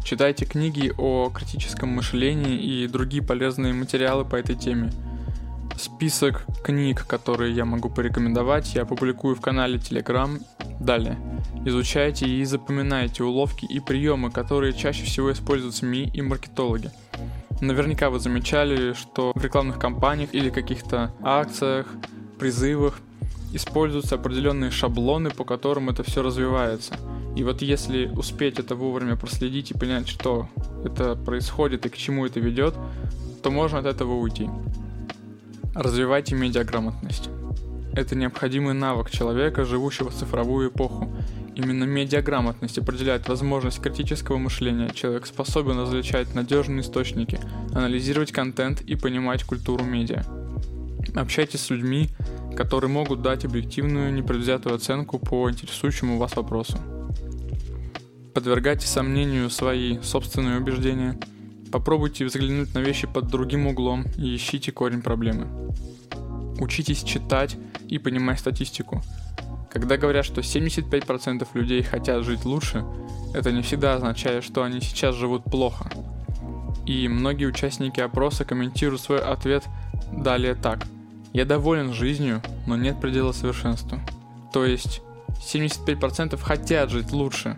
Читайте 0.05 0.45
книги 0.45 0.93
о 0.97 1.29
критическом 1.31 1.89
мышлении 1.89 2.57
и 2.57 2.87
другие 2.87 3.25
полезные 3.25 3.75
материалы 3.75 4.25
по 4.25 4.37
этой 4.37 4.55
теме. 4.55 4.93
Список 5.81 6.45
книг, 6.63 7.07
которые 7.07 7.55
я 7.55 7.65
могу 7.65 7.89
порекомендовать, 7.89 8.75
я 8.75 8.85
публикую 8.85 9.35
в 9.35 9.41
канале 9.41 9.79
Telegram. 9.79 10.39
Далее. 10.79 11.19
Изучайте 11.65 12.27
и 12.29 12.45
запоминайте 12.45 13.25
уловки 13.25 13.65
и 13.65 13.81
приемы, 13.81 14.31
которые 14.31 14.75
чаще 14.75 15.07
всего 15.07 15.33
используют 15.33 15.75
СМИ 15.75 16.11
и 16.13 16.21
маркетологи. 16.21 16.91
Наверняка 17.63 18.11
вы 18.11 18.21
замечали, 18.21 18.93
что 18.93 19.33
в 19.35 19.43
рекламных 19.43 19.79
кампаниях 19.79 20.35
или 20.35 20.51
каких-то 20.51 21.15
акциях, 21.23 21.87
призывах 22.39 22.99
используются 23.55 24.17
определенные 24.17 24.71
шаблоны, 24.71 25.31
по 25.31 25.45
которым 25.45 25.89
это 25.89 26.03
все 26.03 26.23
развивается. 26.23 26.95
И 27.35 27.43
вот 27.43 27.63
если 27.63 28.05
успеть 28.05 28.59
это 28.59 28.75
вовремя 28.75 29.17
проследить 29.17 29.71
и 29.71 29.79
понять, 29.79 30.09
что 30.09 30.47
это 30.85 31.17
происходит 31.17 31.87
и 31.87 31.89
к 31.89 31.97
чему 31.97 32.27
это 32.27 32.39
ведет, 32.39 32.75
то 33.43 33.51
можно 33.51 33.79
от 33.79 33.87
этого 33.87 34.13
уйти. 34.13 34.51
Развивайте 35.75 36.35
медиаграмотность. 36.35 37.29
Это 37.93 38.15
необходимый 38.15 38.75
навык 38.75 39.11
человека, 39.11 39.65
живущего 39.65 40.11
в 40.11 40.15
цифровую 40.15 40.71
эпоху, 40.71 41.09
Именно 41.55 41.85
медиаграмотность 41.85 42.79
определяет 42.79 43.29
возможность 43.29 43.83
критического 43.83 44.39
мышления. 44.39 44.91
Человек 44.95 45.27
способен 45.27 45.79
различать 45.79 46.35
надежные 46.35 46.81
источники, 46.81 47.39
анализировать 47.75 48.33
контент 48.33 48.81
и 48.81 48.95
понимать 48.95 49.45
культуру 49.45 49.85
медиа. 49.85 50.25
Общайтесь 51.15 51.61
с 51.61 51.71
людьми, 51.71 52.09
которые 52.57 52.91
могут 52.91 53.21
дать 53.21 53.45
объективную, 53.45 54.11
непредвзятую 54.13 54.77
оценку 54.77 55.19
по 55.19 55.51
интересующему 55.51 56.19
вас 56.19 56.37
вопросу. 56.37 56.79
Подвергайте 58.33 58.87
сомнению 58.87 59.51
свои 59.51 60.01
собственные 60.03 60.61
убеждения. 60.61 61.19
Попробуйте 61.73 62.25
взглянуть 62.25 62.75
на 62.75 62.81
вещи 62.81 63.07
под 63.07 63.29
другим 63.29 63.67
углом 63.67 64.05
и 64.17 64.35
ищите 64.35 64.73
корень 64.73 65.03
проблемы. 65.03 65.47
Учитесь 66.59 67.03
читать 67.03 67.57
и 67.89 67.99
понимать 67.99 68.41
статистику– 68.41 69.03
когда 69.71 69.97
говорят, 69.97 70.25
что 70.25 70.41
75% 70.41 71.47
людей 71.55 71.83
хотят 71.83 72.25
жить 72.25 72.45
лучше, 72.45 72.85
это 73.33 73.53
не 73.53 73.63
всегда 73.63 73.95
означает, 73.95 74.43
что 74.43 74.65
они 74.65 74.81
сейчас 74.81 75.15
живут 75.15 75.45
плохо. 75.45 75.89
И 76.87 77.07
многие 77.07 77.45
участники 77.45 78.01
опроса 78.01 78.45
комментируют 78.45 79.01
свой 79.01 79.21
ответ 79.21 79.65
далее 80.13 80.57
так. 80.57 80.85
Я 81.33 81.45
доволен 81.45 81.93
жизнью, 81.93 82.43
но 82.67 82.77
нет 82.77 83.01
предела 83.01 83.31
совершенству. 83.31 84.01
То 84.53 84.65
есть 84.65 85.03
75% 85.41 86.37
хотят 86.43 86.91
жить 86.91 87.13
лучше, 87.13 87.57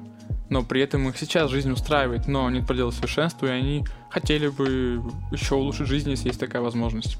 но 0.52 0.62
при 0.62 0.82
этом 0.82 1.09
их 1.09 1.16
сейчас 1.16 1.50
жизнь 1.50 1.73
устраивает, 1.73 2.28
но 2.28 2.49
нет 2.50 2.66
предела 2.66 2.90
совершенству, 2.90 3.47
и 3.47 3.50
они 3.50 3.87
хотели 4.11 4.49
бы 4.49 5.02
еще 5.30 5.54
улучшить 5.54 5.87
жизнь, 5.87 6.11
если 6.11 6.28
есть 6.28 6.38
такая 6.38 6.61
возможность. 6.61 7.16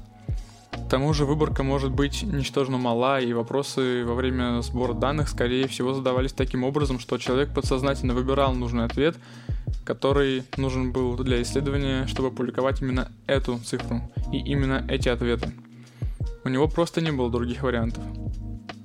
К 0.71 0.87
тому 0.87 1.13
же 1.13 1.25
выборка 1.25 1.63
может 1.63 1.91
быть 1.91 2.21
ничтожно 2.21 2.77
мала, 2.77 3.19
и 3.19 3.33
вопросы 3.33 4.05
во 4.05 4.13
время 4.13 4.61
сбора 4.61 4.93
данных, 4.93 5.29
скорее 5.29 5.67
всего, 5.67 5.95
задавались 5.95 6.31
таким 6.31 6.63
образом, 6.63 6.99
что 6.99 7.17
человек 7.17 7.51
подсознательно 7.55 8.13
выбирал 8.13 8.53
нужный 8.53 8.85
ответ, 8.85 9.17
который 9.83 10.43
нужен 10.57 10.91
был 10.91 11.15
для 11.17 11.41
исследования, 11.41 12.05
чтобы 12.05 12.27
опубликовать 12.27 12.83
именно 12.83 13.11
эту 13.25 13.57
цифру 13.57 14.01
и 14.31 14.37
именно 14.37 14.85
эти 14.87 15.09
ответы. 15.09 15.51
У 16.43 16.49
него 16.49 16.67
просто 16.67 17.01
не 17.01 17.11
было 17.11 17.31
других 17.31 17.63
вариантов. 17.63 18.03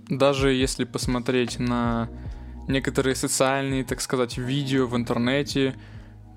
Даже 0.08 0.54
если 0.54 0.84
посмотреть 0.84 1.58
на 1.58 2.08
некоторые 2.68 3.14
социальные, 3.14 3.84
так 3.84 4.00
сказать, 4.00 4.38
видео 4.38 4.86
в 4.86 4.96
интернете, 4.96 5.74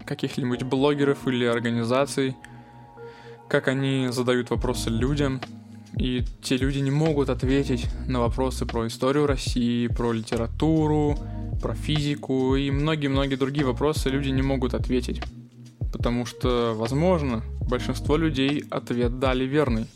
каких-нибудь 0.06 0.64
блогеров 0.64 1.28
или 1.28 1.46
организаций– 1.46 2.36
как 3.52 3.68
они 3.68 4.08
задают 4.12 4.50
вопросы 4.50 4.90
людям, 4.90 5.42
и 5.98 6.24
те 6.42 6.56
люди 6.56 6.80
не 6.80 6.90
могут 6.90 7.30
ответить 7.30 7.86
на 8.08 8.22
вопросы 8.22 8.66
про 8.66 8.88
историю 8.88 9.28
России, 9.28 9.88
про 9.88 10.14
литературу, 10.14 11.18
про 11.62 11.76
физику 11.76 12.56
и 12.56 12.72
многие-многие 12.72 13.36
другие 13.36 13.66
вопросы 13.66 14.08
люди 14.08 14.30
не 14.30 14.42
могут 14.42 14.74
ответить. 14.74 15.22
Потому 15.92 16.26
что, 16.26 16.74
возможно, 16.78 17.44
большинство 17.68 18.16
людей 18.16 18.64
ответ 18.72 19.20
дали 19.20 19.44
верный. 19.44 19.88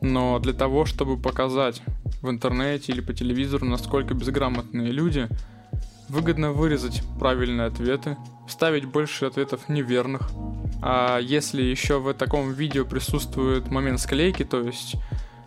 Но 0.00 0.38
для 0.38 0.54
того, 0.54 0.86
чтобы 0.86 1.18
показать 1.18 1.82
в 2.22 2.30
интернете 2.30 2.92
или 2.92 3.02
по 3.02 3.12
телевизору, 3.12 3.66
насколько 3.66 4.14
безграмотные 4.14 4.90
люди, 4.90 5.28
Выгодно 6.08 6.52
вырезать 6.52 7.02
правильные 7.18 7.66
ответы, 7.66 8.16
вставить 8.46 8.84
больше 8.84 9.26
ответов 9.26 9.68
неверных. 9.68 10.30
А 10.82 11.18
если 11.18 11.62
еще 11.62 11.98
в 11.98 12.12
таком 12.14 12.52
видео 12.52 12.84
присутствует 12.84 13.70
момент 13.70 14.00
склейки, 14.00 14.44
то 14.44 14.60
есть 14.60 14.96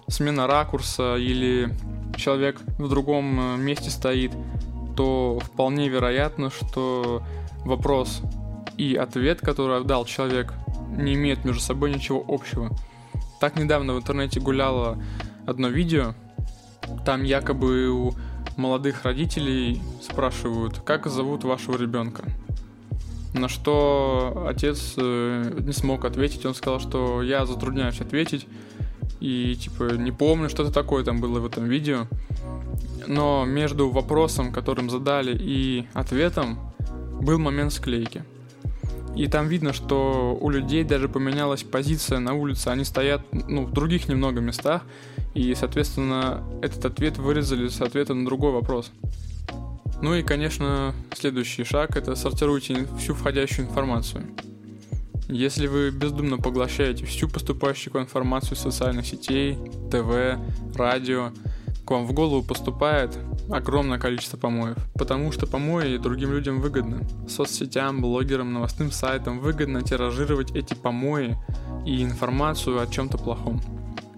смена 0.07 0.47
ракурса 0.47 1.15
или 1.17 1.69
человек 2.15 2.59
в 2.79 2.89
другом 2.89 3.39
э, 3.39 3.57
месте 3.57 3.89
стоит, 3.89 4.31
то 4.95 5.39
вполне 5.43 5.89
вероятно, 5.89 6.49
что 6.49 7.21
вопрос 7.63 8.21
и 8.77 8.95
ответ, 8.95 9.41
который 9.41 9.83
дал 9.83 10.05
человек, 10.05 10.53
не 10.89 11.13
имеют 11.13 11.45
между 11.45 11.61
собой 11.61 11.93
ничего 11.93 12.23
общего. 12.27 12.75
Так 13.39 13.57
недавно 13.57 13.93
в 13.93 13.99
интернете 13.99 14.39
гуляло 14.39 14.97
одно 15.45 15.67
видео, 15.67 16.15
там 17.05 17.23
якобы 17.23 17.89
у 17.89 18.13
молодых 18.57 19.03
родителей 19.03 19.81
спрашивают, 20.01 20.79
как 20.79 21.07
зовут 21.07 21.43
вашего 21.43 21.77
ребенка. 21.77 22.25
На 23.33 23.49
что 23.49 24.45
отец 24.49 24.95
э, 24.97 25.59
не 25.59 25.73
смог 25.73 26.05
ответить, 26.05 26.45
он 26.45 26.55
сказал, 26.55 26.79
что 26.79 27.21
я 27.21 27.45
затрудняюсь 27.45 28.01
ответить, 28.01 28.47
и 29.19 29.55
типа 29.55 29.93
не 29.93 30.11
помню, 30.11 30.49
что-то 30.49 30.71
такое 30.71 31.03
там 31.03 31.21
было 31.21 31.39
в 31.39 31.45
этом 31.45 31.65
видео. 31.65 32.07
Но 33.05 33.45
между 33.45 33.89
вопросом, 33.89 34.51
которым 34.51 34.89
задали, 34.89 35.37
и 35.39 35.87
ответом 35.93 36.59
был 37.21 37.39
момент 37.39 37.73
склейки. 37.73 38.23
И 39.17 39.27
там 39.27 39.47
видно, 39.47 39.73
что 39.73 40.37
у 40.39 40.51
людей 40.51 40.83
даже 40.83 41.09
поменялась 41.09 41.63
позиция 41.63 42.19
на 42.19 42.35
улице. 42.35 42.67
Они 42.67 42.83
стоят 42.83 43.21
ну, 43.31 43.65
в 43.65 43.73
других 43.73 44.07
немного 44.07 44.41
местах, 44.41 44.83
и, 45.33 45.55
соответственно, 45.55 46.43
этот 46.61 46.85
ответ 46.85 47.17
вырезали 47.17 47.67
с 47.67 47.81
ответа 47.81 48.13
на 48.13 48.25
другой 48.25 48.51
вопрос. 48.51 48.91
Ну 50.03 50.13
и, 50.13 50.21
конечно, 50.21 50.93
следующий 51.15 51.63
шаг– 51.63 51.97
это 51.97 52.13
сортируйте 52.15 52.87
всю 52.99 53.15
входящую 53.15 53.67
информацию. 53.67 54.23
Если 55.27 55.65
вы 55.65 55.89
бездумно 55.89 56.37
поглощаете 56.37 57.05
всю 57.05 57.27
поступающую 57.27 57.91
информацию 57.99 58.55
из 58.55 58.59
социальных 58.59 59.07
сетей, 59.07 59.57
ТВ, 59.91 60.39
радио, 60.77 61.31
к 61.87 61.91
вам 61.91 62.05
в 62.05 62.11
голову 62.11 62.43
поступает 62.43 63.17
огромное 63.49 63.97
количество 63.97 64.37
помоев. 64.37 64.77
Потому 64.93 65.31
что 65.31 65.47
помои 65.47 65.95
другим 65.97 66.33
людям 66.33 66.59
выгодно. 66.59 67.07
Соцсетям, 67.29 68.01
блогерам, 68.01 68.51
новостным 68.51 68.91
сайтам 68.91 69.39
выгодно 69.39 69.81
тиражировать 69.81 70.51
эти 70.51 70.73
помои 70.73 71.37
и 71.85 72.03
информацию 72.03 72.81
о 72.81 72.87
чем-то 72.87 73.17
плохом. 73.17 73.61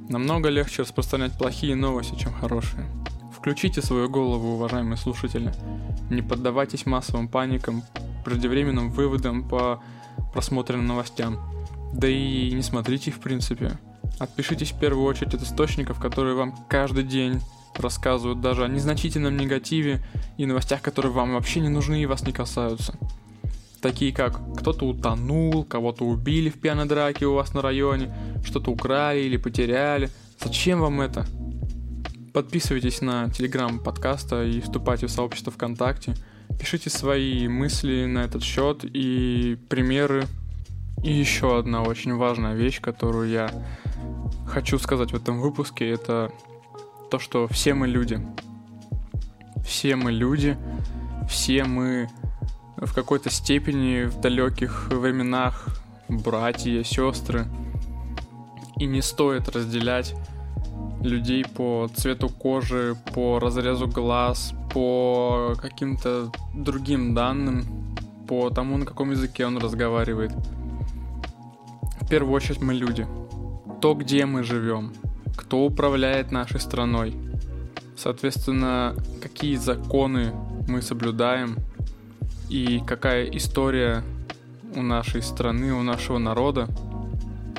Намного 0.09 0.49
легче 0.49 0.81
распространять 0.81 1.37
плохие 1.37 1.75
новости, 1.75 2.15
чем 2.15 2.33
хорошие. 2.33 2.87
Включите 3.37 3.83
свою 3.83 4.09
голову, 4.09 4.55
уважаемые 4.55 4.97
слушатели. 4.97 5.53
Не 6.09 6.23
поддавайтесь 6.23 6.87
массовым 6.87 7.27
паникам, 7.27 7.83
преждевременным 8.25 8.89
выводам 8.89 9.47
по 9.47 9.79
просмотренным 10.33 10.87
новостям. 10.87 11.39
Да 11.93 12.07
и 12.07 12.51
не 12.51 12.63
смотрите 12.63 13.11
их 13.11 13.17
в 13.17 13.19
принципе. 13.19 13.77
Отпишитесь 14.17 14.71
в 14.71 14.79
первую 14.79 15.05
очередь 15.05 15.35
от 15.35 15.43
источников, 15.43 15.99
которые 15.99 16.35
вам 16.35 16.55
каждый 16.67 17.03
день 17.03 17.39
рассказывают 17.75 18.41
даже 18.41 18.63
о 18.63 18.67
незначительном 18.67 19.37
негативе 19.37 20.01
и 20.37 20.45
новостях, 20.45 20.81
которые 20.81 21.11
вам 21.11 21.33
вообще 21.33 21.59
не 21.59 21.69
нужны 21.69 22.01
и 22.01 22.05
вас 22.05 22.25
не 22.25 22.33
касаются. 22.33 22.95
Такие 23.81 24.13
как 24.13 24.39
кто-то 24.57 24.85
утонул, 24.85 25.63
кого-то 25.63 26.03
убили 26.03 26.49
в 26.49 26.59
пьяной 26.59 26.85
драке 26.85 27.25
у 27.25 27.35
вас 27.35 27.53
на 27.53 27.61
районе, 27.61 28.13
что-то 28.43 28.71
украли 28.71 29.21
или 29.21 29.37
потеряли. 29.37 30.09
Зачем 30.39 30.81
вам 30.81 30.99
это? 31.01 31.25
Подписывайтесь 32.33 33.01
на 33.01 33.29
телеграм 33.29 33.79
подкаста 33.79 34.43
и 34.43 34.59
вступайте 34.59 35.07
в 35.07 35.11
сообщество 35.11 35.51
ВКонтакте. 35.51 36.13
Пишите 36.59 36.89
свои 36.89 37.47
мысли 37.47 38.05
на 38.05 38.19
этот 38.19 38.43
счет 38.43 38.83
и 38.83 39.57
примеры. 39.69 40.25
И 41.03 41.13
еще 41.13 41.57
одна 41.57 41.81
очень 41.81 42.13
важная 42.15 42.55
вещь, 42.55 42.81
которую 42.81 43.29
я 43.29 43.49
хочу 44.45 44.77
сказать 44.77 45.13
в 45.13 45.15
этом 45.15 45.39
выпуске, 45.39 45.89
это 45.89 46.31
то, 47.09 47.19
что 47.19 47.47
все 47.47 47.73
мы 47.73 47.87
люди. 47.87 48.21
Все 49.65 49.95
мы 49.95 50.11
люди, 50.11 50.57
все 51.27 51.63
мы 51.63 52.09
в 52.77 52.93
какой-то 52.93 53.29
степени 53.29 54.05
в 54.05 54.19
далеких 54.19 54.87
временах 54.89 55.67
братья, 56.07 56.83
сестры. 56.83 57.45
И 58.77 58.85
не 58.85 59.01
стоит 59.01 59.49
разделять 59.49 60.15
людей 61.01 61.45
по 61.45 61.89
цвету 61.93 62.29
кожи, 62.29 62.95
по 63.13 63.39
разрезу 63.39 63.87
глаз, 63.87 64.53
по 64.73 65.55
каким-то 65.61 66.31
другим 66.53 67.13
данным, 67.13 67.95
по 68.27 68.49
тому, 68.49 68.77
на 68.77 68.85
каком 68.85 69.11
языке 69.11 69.45
он 69.45 69.57
разговаривает. 69.57 70.31
В 72.01 72.07
первую 72.07 72.33
очередь 72.33 72.61
мы 72.61 72.73
люди. 72.73 73.05
То, 73.81 73.93
где 73.93 74.25
мы 74.25 74.43
живем, 74.43 74.93
кто 75.39 75.65
управляет 75.65 76.31
нашей 76.31 76.59
страной, 76.59 77.15
соответственно, 77.95 78.95
какие 79.21 79.55
законы 79.55 80.33
мы 80.67 80.81
соблюдаем– 80.81 81.57
и 82.49 82.81
какая 82.85 83.25
история 83.25 84.03
у 84.75 84.81
нашей 84.81 85.21
страны, 85.21 85.71
у 85.73 85.83
нашего 85.83 86.17
народа. 86.17 86.67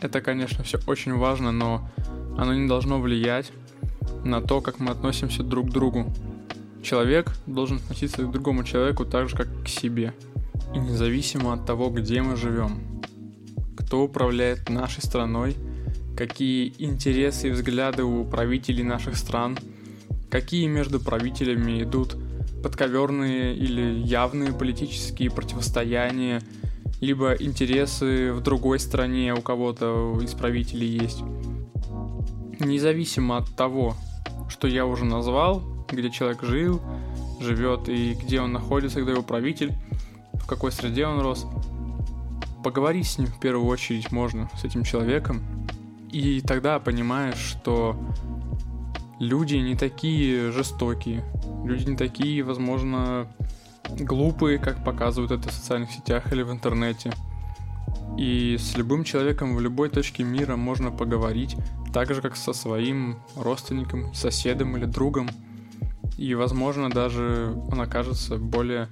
Это, 0.02 0.20
конечно, 0.20 0.64
все 0.64 0.80
очень 0.86 1.14
важно, 1.14 1.52
но 1.52 1.88
оно 2.36 2.54
не 2.54 2.66
должно 2.66 3.00
влиять 3.00 3.52
на 4.24 4.40
то, 4.40 4.60
как 4.60 4.80
мы 4.80 4.90
относимся 4.90 5.42
друг 5.42 5.68
к 5.68 5.72
другу. 5.72 6.12
Человек 6.82 7.32
должен 7.46 7.76
относиться 7.76 8.22
к 8.22 8.30
другому 8.30 8.64
человеку 8.64 9.04
так 9.04 9.28
же, 9.28 9.36
как 9.36 9.48
к 9.62 9.68
себе. 9.68 10.12
И 10.74 10.78
независимо 10.78 11.52
от 11.52 11.66
того, 11.66 11.90
где 11.90 12.22
мы 12.22 12.36
живем, 12.36 12.80
кто 13.76 14.02
управляет 14.02 14.68
нашей 14.68 15.02
страной, 15.02 15.56
какие 16.16 16.74
интересы 16.78 17.48
и 17.48 17.50
взгляды 17.50 18.04
у 18.04 18.24
правителей 18.24 18.84
наших 18.84 19.16
стран, 19.16 19.58
какие 20.30 20.66
между 20.66 21.00
правителями 21.00 21.82
идут 21.82 22.16
подковерные 22.62 23.54
или 23.54 24.00
явные 24.00 24.52
политические 24.52 25.30
противостояния, 25.30 26.42
либо 27.00 27.32
интересы 27.32 28.32
в 28.32 28.42
другой 28.42 28.78
стране 28.78 29.34
у 29.34 29.40
кого-то 29.40 30.18
из 30.22 30.34
правителей 30.34 30.88
есть. 30.88 31.22
Независимо 32.58 33.38
от 33.38 33.56
того, 33.56 33.96
что 34.50 34.68
я 34.68 34.84
уже 34.84 35.06
назвал, 35.06 35.62
где 35.90 36.10
человек 36.10 36.42
жил, 36.42 36.82
живет 37.40 37.88
и 37.88 38.14
где 38.14 38.40
он 38.40 38.52
находится, 38.52 38.98
когда 38.98 39.12
его 39.12 39.22
правитель, 39.22 39.72
в 40.34 40.46
какой 40.46 40.72
среде 40.72 41.06
он 41.06 41.20
рос, 41.20 41.46
поговорить 42.62 43.06
с 43.06 43.18
ним 43.18 43.28
в 43.28 43.40
первую 43.40 43.66
очередь 43.66 44.12
можно, 44.12 44.50
с 44.60 44.64
этим 44.64 44.84
человеком, 44.84 45.42
и 46.12 46.40
тогда 46.40 46.78
понимаешь, 46.78 47.38
что 47.38 47.96
люди 49.18 49.56
не 49.56 49.76
такие 49.76 50.50
жестокие, 50.50 51.24
люди 51.64 51.90
не 51.90 51.96
такие, 51.96 52.42
возможно, 52.42 53.28
глупые, 53.98 54.58
как 54.58 54.84
показывают 54.84 55.32
это 55.32 55.48
в 55.48 55.52
социальных 55.52 55.90
сетях 55.90 56.32
или 56.32 56.42
в 56.42 56.50
интернете. 56.50 57.12
И 58.18 58.56
с 58.58 58.76
любым 58.76 59.04
человеком 59.04 59.56
в 59.56 59.60
любой 59.60 59.88
точке 59.88 60.24
мира 60.24 60.56
можно 60.56 60.90
поговорить, 60.90 61.56
так 61.92 62.12
же, 62.12 62.20
как 62.22 62.36
со 62.36 62.52
своим 62.52 63.18
родственником, 63.36 64.12
соседом 64.14 64.76
или 64.76 64.84
другом. 64.84 65.28
И, 66.18 66.34
возможно, 66.34 66.90
даже 66.90 67.54
он 67.70 67.80
окажется 67.80 68.36
более 68.36 68.88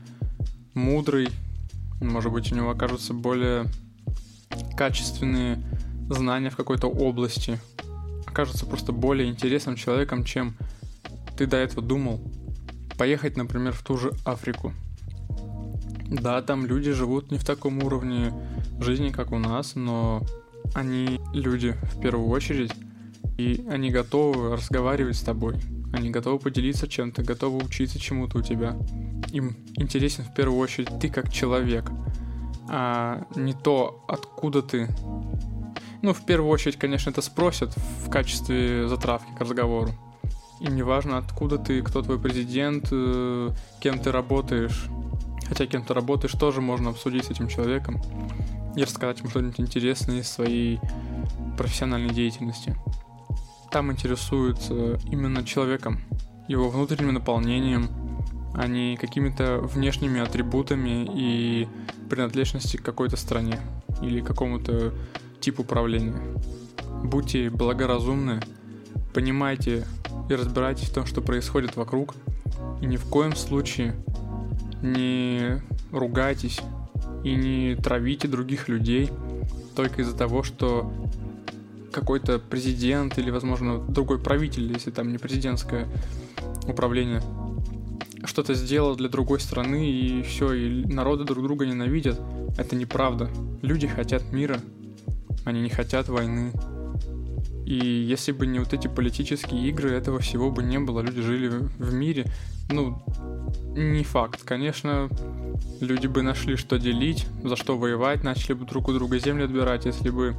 мудрый, 0.74 1.28
может 2.00 2.32
быть, 2.32 2.52
у 2.52 2.54
него 2.54 2.70
окажутся 2.70 3.12
более 3.12 3.66
качественные 4.76 5.58
знания 6.08 6.50
в 6.50 6.56
какой-то 6.56 6.88
области, 6.88 7.58
окажется 8.26 8.66
просто 8.66 8.92
более 8.92 9.28
интересным 9.28 9.76
человеком, 9.76 10.24
чем 10.24 10.56
ты 11.36 11.46
до 11.46 11.56
этого 11.56 11.82
думал. 11.82 12.20
Поехать, 12.96 13.36
например, 13.36 13.72
в 13.72 13.82
ту 13.82 13.96
же 13.96 14.12
Африку. 14.24 14.72
Да, 16.08 16.40
там 16.42 16.66
люди 16.66 16.92
живут 16.92 17.30
не 17.30 17.38
в 17.38 17.44
таком 17.44 17.82
уровне 17.82 18.32
жизни, 18.80 19.10
как 19.10 19.32
у 19.32 19.38
нас, 19.38 19.74
но 19.74 20.22
они 20.74 21.20
люди 21.32 21.76
в 21.92 22.00
первую 22.00 22.28
очередь, 22.28 22.72
и 23.36 23.64
они 23.70 23.90
готовы 23.90 24.56
разговаривать 24.56 25.16
с 25.16 25.22
тобой. 25.22 25.56
Они 25.92 26.10
готовы 26.10 26.38
поделиться 26.38 26.88
чем-то, 26.88 27.22
готовы 27.22 27.64
учиться 27.64 27.98
чему-то 27.98 28.38
у 28.38 28.42
тебя. 28.42 28.76
Им 29.32 29.56
интересен 29.76 30.24
в 30.24 30.34
первую 30.34 30.58
очередь 30.58 30.88
ты 31.00 31.08
как 31.08 31.32
человек, 31.32 31.90
а 32.68 33.26
не 33.36 33.54
то, 33.54 34.04
откуда 34.08 34.62
ты, 34.62 34.88
ну, 36.02 36.12
в 36.12 36.24
первую 36.24 36.50
очередь, 36.50 36.76
конечно, 36.76 37.10
это 37.10 37.22
спросят 37.22 37.74
в 37.76 38.10
качестве 38.10 38.88
затравки 38.88 39.32
к 39.36 39.40
разговору. 39.40 39.90
И 40.60 40.66
неважно, 40.66 41.18
откуда 41.18 41.58
ты, 41.58 41.82
кто 41.82 42.02
твой 42.02 42.18
президент, 42.18 42.88
э, 42.90 43.50
кем 43.80 43.98
ты 43.98 44.10
работаешь. 44.10 44.86
Хотя 45.46 45.66
кем 45.66 45.84
ты 45.84 45.94
работаешь, 45.94 46.32
тоже 46.32 46.60
можно 46.60 46.90
обсудить 46.90 47.24
с 47.24 47.30
этим 47.30 47.48
человеком 47.48 48.00
и 48.76 48.82
рассказать 48.82 49.20
ему 49.20 49.30
что-нибудь 49.30 49.60
интересное 49.60 50.20
из 50.20 50.28
своей 50.28 50.80
профессиональной 51.56 52.10
деятельности. 52.10 52.76
Там 53.70 53.90
интересуются 53.92 54.98
именно 55.10 55.44
человеком, 55.44 56.00
его 56.48 56.68
внутренним 56.68 57.14
наполнением, 57.14 57.88
а 58.54 58.66
не 58.66 58.96
какими-то 58.96 59.58
внешними 59.58 60.20
атрибутами 60.20 61.08
и 61.14 61.68
принадлежности 62.08 62.76
к 62.76 62.82
какой-то 62.82 63.16
стране 63.16 63.60
или 64.02 64.20
какому-то 64.20 64.92
типу 65.40 65.64
правления. 65.64 66.20
Будьте 67.02 67.50
благоразумны, 67.50 68.40
понимайте 69.14 69.86
и 70.28 70.34
разбирайтесь 70.34 70.88
в 70.88 70.94
том, 70.94 71.06
что 71.06 71.20
происходит 71.20 71.76
вокруг, 71.76 72.14
и 72.80 72.86
ни 72.86 72.96
в 72.96 73.04
коем 73.04 73.34
случае 73.34 73.94
не 74.82 75.62
ругайтесь 75.92 76.60
и 77.24 77.34
не 77.34 77.76
травите 77.76 78.28
других 78.28 78.68
людей 78.68 79.10
только 79.74 80.02
из-за 80.02 80.16
того, 80.16 80.42
что 80.42 80.92
какой-то 81.92 82.38
президент 82.38 83.18
или, 83.18 83.30
возможно, 83.30 83.78
другой 83.78 84.18
правитель, 84.18 84.72
если 84.72 84.90
там 84.90 85.10
не 85.10 85.18
президентское 85.18 85.88
управление, 86.66 87.22
что-то 88.24 88.54
сделал 88.54 88.96
для 88.96 89.08
другой 89.08 89.40
страны, 89.40 89.90
и 89.90 90.22
все, 90.22 90.52
и 90.52 90.84
народы 90.84 91.24
друг 91.24 91.44
друга 91.44 91.66
ненавидят. 91.66 92.20
Это 92.56 92.76
неправда. 92.76 93.30
Люди 93.62 93.86
хотят 93.86 94.32
мира, 94.32 94.60
они 95.44 95.60
не 95.60 95.70
хотят 95.70 96.08
войны. 96.08 96.52
И 97.64 97.74
если 97.74 98.32
бы 98.32 98.46
не 98.46 98.58
вот 98.60 98.72
эти 98.72 98.88
политические 98.88 99.68
игры, 99.68 99.90
этого 99.92 100.20
всего 100.20 100.50
бы 100.50 100.62
не 100.62 100.78
было. 100.78 101.00
Люди 101.00 101.20
жили 101.20 101.48
в 101.48 101.92
мире. 101.92 102.24
Ну, 102.70 103.02
не 103.76 104.04
факт. 104.04 104.42
Конечно, 104.42 105.08
люди 105.80 106.06
бы 106.06 106.22
нашли, 106.22 106.56
что 106.56 106.78
делить, 106.78 107.26
за 107.44 107.56
что 107.56 107.76
воевать, 107.76 108.24
начали 108.24 108.54
бы 108.54 108.64
друг 108.64 108.88
у 108.88 108.92
друга 108.92 109.18
земли 109.18 109.44
отбирать, 109.44 109.84
если 109.84 110.10
бы 110.10 110.34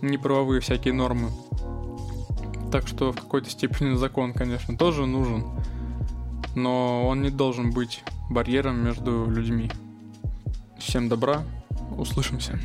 неправовые 0.00 0.60
всякие 0.60 0.94
нормы. 0.94 1.30
Так 2.70 2.88
что 2.88 3.12
в 3.12 3.16
какой-то 3.16 3.50
степени 3.50 3.94
закон, 3.96 4.32
конечно, 4.32 4.76
тоже 4.76 5.04
нужен, 5.04 5.44
но 6.56 7.06
он 7.06 7.20
не 7.20 7.30
должен 7.30 7.72
быть 7.72 8.02
барьером 8.30 8.82
между 8.82 9.26
людьми. 9.26 9.70
Всем 10.78 11.08
добра, 11.10 11.42
услышимся. 11.98 12.58